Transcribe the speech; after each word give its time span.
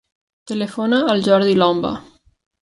Telefona 0.51 1.03
al 1.13 1.23
Jordi 1.29 1.55
Lomba. 1.61 1.95